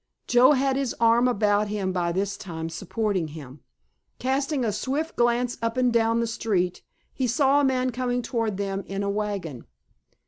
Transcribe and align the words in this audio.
Joe 0.25 0.53
had 0.53 0.77
his 0.77 0.95
arm 0.99 1.27
about 1.27 1.67
him 1.67 1.91
by 1.91 2.11
this 2.11 2.35
time 2.35 2.69
supporting 2.69 3.27
him. 3.27 3.59
Casting 4.17 4.65
a 4.65 4.71
swift 4.71 5.15
glance 5.15 5.59
up 5.61 5.77
and 5.77 5.93
down 5.93 6.19
the 6.21 6.25
street 6.25 6.81
he 7.13 7.27
saw 7.27 7.61
a 7.61 7.63
man 7.63 7.91
coming 7.91 8.23
toward 8.23 8.57
them 8.57 8.83
in 8.87 9.03
a 9.03 9.11
wagon. 9.11 9.67